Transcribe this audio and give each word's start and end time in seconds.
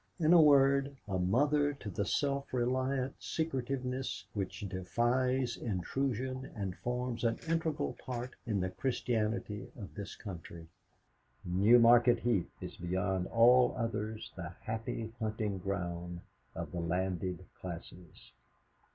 In 0.19 0.33
a 0.33 0.41
word 0.41 0.97
a 1.07 1.19
mother 1.19 1.73
to 1.73 1.87
the 1.91 2.07
self 2.07 2.51
reliant 2.51 3.13
secretiveness 3.21 4.25
which 4.33 4.61
defies 4.61 5.57
intrusion 5.57 6.51
and 6.55 6.75
forms 6.77 7.23
an 7.23 7.37
integral 7.47 7.93
part 8.03 8.31
in 8.47 8.61
the 8.61 8.71
Christianity 8.71 9.67
of 9.77 9.93
this 9.93 10.15
country 10.15 10.65
Newmarket 11.45 12.21
Heath 12.21 12.49
is 12.61 12.77
beyond 12.77 13.27
all 13.27 13.75
others 13.77 14.31
the 14.35 14.53
happy 14.63 15.13
hunting 15.19 15.59
ground 15.59 16.21
of 16.55 16.71
the 16.71 16.79
landed 16.79 17.45
classes. 17.59 18.31